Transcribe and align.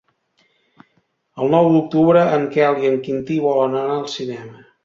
El 1.43 1.53
nou 1.55 1.69
d'octubre 1.75 2.25
en 2.39 2.49
Quel 2.57 2.81
i 2.87 2.93
en 2.93 2.99
Quintí 3.07 3.41
volen 3.47 3.81
anar 3.85 4.01
al 4.03 4.13
cinema. 4.19 4.69